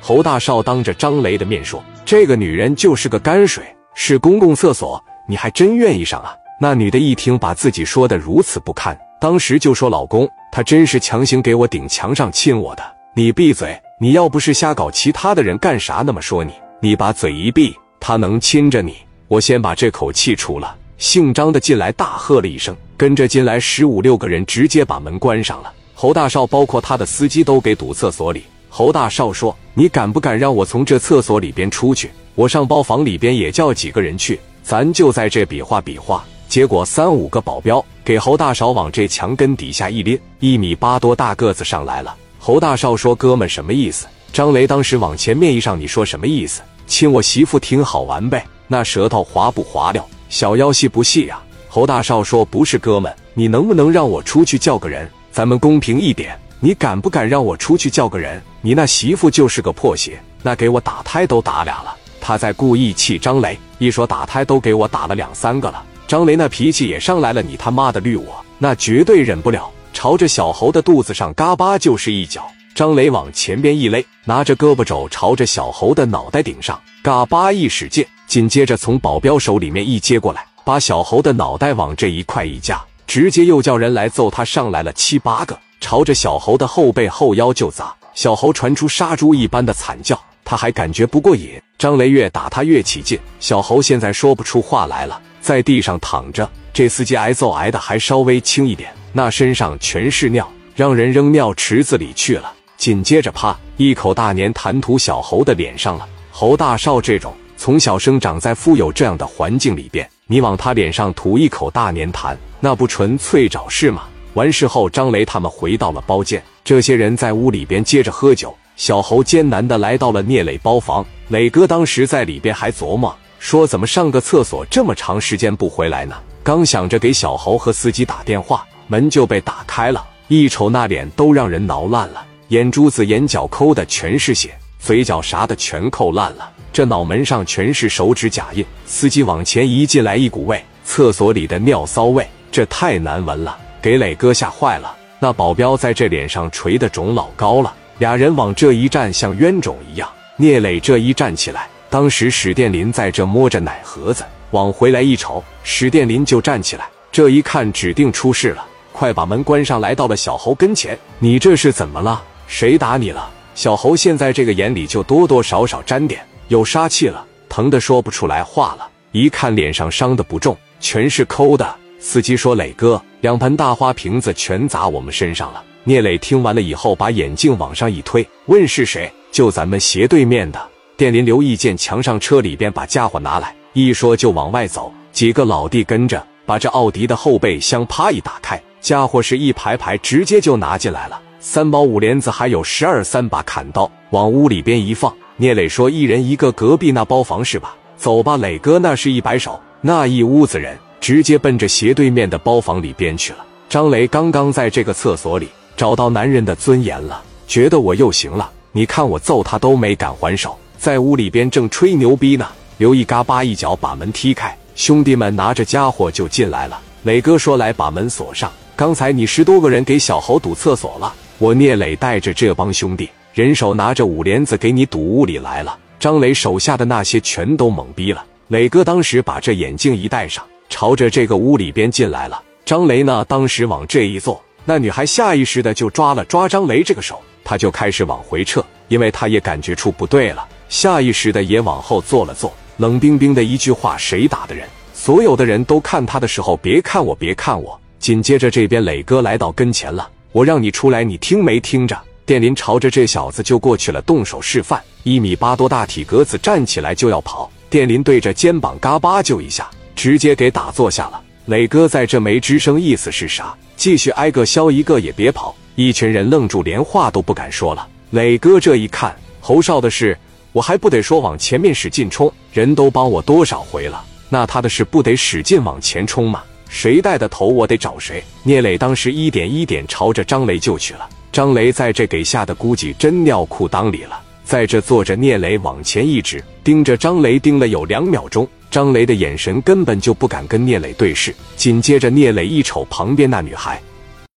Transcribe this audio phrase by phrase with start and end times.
[0.00, 12.82] 侯大少当着张雷的面说：“这个女人就是个泔水，是公共厕所，你还真愿意上啊？”那女的一听，把自己说的如此不堪，当时就说：“老公，他真是强行给我顶墙上亲我的。”
[13.14, 13.80] 你闭嘴！
[14.00, 16.52] 你要不是瞎搞，其他的人干啥那么说你？
[16.80, 18.96] 你把嘴一闭，他能亲着你？
[19.28, 20.74] 我先把这口气出了。
[20.96, 25.72] 姓张的进来大喝了一声，跟着进来十五六个人，直接把门关上了。
[25.94, 28.44] 侯大少包括他的司机都给堵厕所里。
[28.72, 32.08] 侯大少说：“你敢不敢让我从这厕所里边出去？
[32.36, 42.16] 我上包房里边也叫几个人去，咱就在这比划比划。”结果三五个保镖给侯大少往这墙根底下一拎，一米八多大个子上来了。
[42.38, 46.62] 侯大少说：“哥们，什么意思？”张雷当时往前面一上，你说什么意思？
[46.86, 48.46] 亲我媳妇挺好玩呗？
[48.68, 50.04] 那舌头滑不滑溜？
[50.28, 51.40] 小腰细不细呀？
[51.68, 55.08] 侯大少说：“不是，哥们，你能不能让我出去叫个人？
[55.32, 56.36] 咱们公平一点。
[56.62, 58.40] 你敢不敢让我出去叫个人？
[58.60, 61.96] 你那媳妇就是个破鞋，那给我打胎都打俩了。
[62.20, 65.82] 他在故意气张雷，一说打胎都给我打了两三个了。
[66.06, 87.94] 张雷那脾气也上来了，你他妈的绿我，那绝对忍不了。”朝着小猴的肚子上嘎巴就是一脚，张雷往前边一勒，拿着胳膊肘朝着小猴的脑袋顶上嘎巴一使劲，紧接着从保镖手里面一接过来，把小猴的脑袋往这一块一架，直接又叫人来揍他，上来了七八个，朝着小猴的后背后腰就砸。
[88.14, 91.60] 小猴传出杀猪一般的惨叫，他还感觉不过瘾。
[91.78, 96.48] 张雷越打他越起劲，小猴现在说不出话来了，在地上躺着。
[96.72, 98.92] 这司机挨揍挨的还稍微轻一点。
[99.12, 102.52] 那身上全是尿，让人扔尿池子里去了。
[102.76, 106.06] 紧接着，啪，一口大粘痰吐小猴的脸上了。
[106.30, 114.04] 侯大少这种从小生长在富有这样的环境里边，你往他脸上吐一口大粘痰，那不纯粹找事吗？
[114.34, 118.54] 完事后，张雷他们回到了包间，这些人在屋里边接着喝酒。
[118.76, 126.16] 小侯艰难的来到了聂磊包房，磊哥当时在里边还琢磨说，怎么上个厕所这么长时间不回来呢？
[126.42, 128.66] 刚想着给小侯和司机打电话。
[128.86, 138.66] 门就被打开了，一瞅那脸都让人挠烂了，眼珠子、眼角抠的全是血，嘴角啥的全扣烂了，这脑门上全是手指甲印。
[138.86, 144.96] 司机往前一进来，一股味，厕所里的尿骚味，这太难闻了，给磊哥吓坏了。
[145.18, 150.08] 那保镖在这脸上捶的肿老高了，俩人往这一站，像冤种一样。
[150.36, 158.66] 聂磊这一站起来，当时史殿林在这摸着奶盒子，往回来一瞅，史殿林就站起来，这一看指定出事了。
[158.92, 159.80] 快把门关上！
[159.80, 162.22] 来到了小猴跟前，你这是怎么了？
[162.46, 163.30] 谁打你了？
[163.54, 168.88] 小猴现在这个眼里就多多少少沾点有杀气了，疼的说不出来话了。
[169.12, 171.76] 一看脸上伤的不重，全是抠的。
[172.02, 180.58] 司机说：“磊哥，两盆大花瓶子全砸我们身上了。”聂磊听完了以后，把眼镜往上一推，问：“是谁？”就咱们斜对面的。
[180.96, 188.60] 店林刘义见墙上车里边把家伙拿来，一说就往外走，几个老弟跟着，把这奥迪的后备箱啪一打开。
[188.80, 191.20] 家伙是一排排，直接就拿进来了。
[191.38, 195.14] 三包五连子，还有十二三把砍刀，往屋里边一放。
[195.36, 197.76] 聂磊说：“一人一个，隔壁那包房是吧？
[197.96, 203.38] 走吧，磊哥。”那是一摆手，那一屋子人直接奔着斜对面的包房里边去了。
[203.68, 208.50] 张雷刚刚在这个厕所里找到男人的尊严了，觉得我又行了。
[208.72, 212.46] 你看我揍他都没敢还手，在屋里边正吹牛逼呢。
[212.78, 216.80] 刘毅嘎巴一脚把门踢开，兄弟们拿着家伙就进来了。
[217.02, 225.78] 磊哥说：“来，把门锁上。”刚才你十多个人给小猴堵厕所了，我聂磊带着这帮兄弟，人手拿着五帘子给你堵屋里来了。
[225.98, 228.24] 张磊手下的那些全都懵逼了。
[228.48, 232.42] 磊哥当时把这眼镜一戴上，朝着这个屋里边进来了。
[232.64, 242.50] 张雷呢，当时往这一坐，那女孩下意识的就抓了抓张雷这个手，他就开始往回撤，因为他也感觉出不对了，下意识的也往后坐了坐。
[242.76, 247.78] 冷冰冰的一句话：“谁打的人？”所有的人都看他的时候，别看我，别看我。
[247.98, 250.08] 紧接着，这边磊哥来到跟前了。
[250.32, 251.98] 我让你出来，你听没听着？
[252.24, 254.80] 电林朝着这小子就过去了，动手示范。
[255.02, 257.50] 一米八多大体格子，站起来就要跑。
[257.68, 259.68] 电林对着肩膀嘎巴就一下，
[260.00, 261.20] 直接给打坐下了。
[261.44, 263.54] 磊哥在这没吱声，意思是啥？
[263.76, 265.54] 继续挨个削一个，也别跑。
[265.74, 267.86] 一群人愣住，连话都不敢说了。
[268.12, 270.16] 磊哥这一看，侯少的事，
[270.52, 272.32] 我还不得说往前面使劲冲？
[272.50, 276.42] 人都帮我多少回了，那他的事不得使劲往前冲吗？
[276.70, 278.24] 谁带的头，我得找谁。
[278.42, 281.06] 聂磊当时一点一点朝着张雷就去了。
[281.30, 285.14] 张雷在这给吓得估计真尿裤裆里了，在这坐着。
[285.14, 288.48] 聂磊往前一指，盯着张雷盯了有两秒钟。
[288.70, 291.34] 张雷的眼神根本就不敢跟聂磊对视。
[291.56, 293.80] 紧接着，聂磊一瞅旁边那女孩，